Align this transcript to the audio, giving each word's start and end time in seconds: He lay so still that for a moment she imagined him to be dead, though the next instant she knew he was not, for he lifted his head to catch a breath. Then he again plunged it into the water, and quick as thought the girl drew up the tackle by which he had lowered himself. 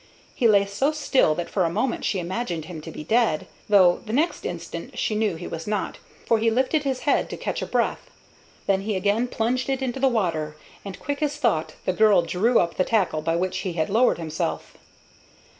He 0.33 0.47
lay 0.47 0.65
so 0.65 0.91
still 0.91 1.35
that 1.35 1.47
for 1.47 1.63
a 1.63 1.69
moment 1.69 2.03
she 2.05 2.17
imagined 2.17 2.65
him 2.65 2.81
to 2.81 2.91
be 2.91 3.03
dead, 3.03 3.45
though 3.69 4.01
the 4.07 4.13
next 4.13 4.47
instant 4.47 4.97
she 4.97 5.13
knew 5.13 5.35
he 5.35 5.45
was 5.45 5.67
not, 5.67 5.99
for 6.25 6.39
he 6.39 6.49
lifted 6.49 6.81
his 6.81 7.01
head 7.01 7.29
to 7.29 7.37
catch 7.37 7.61
a 7.61 7.67
breath. 7.67 8.09
Then 8.65 8.81
he 8.81 8.95
again 8.95 9.27
plunged 9.27 9.69
it 9.69 9.79
into 9.83 9.99
the 9.99 10.07
water, 10.09 10.57
and 10.83 10.99
quick 10.99 11.21
as 11.21 11.37
thought 11.37 11.75
the 11.85 11.93
girl 11.93 12.23
drew 12.23 12.59
up 12.59 12.77
the 12.77 12.83
tackle 12.83 13.21
by 13.21 13.35
which 13.35 13.59
he 13.59 13.73
had 13.73 13.91
lowered 13.91 14.17
himself. 14.17 14.75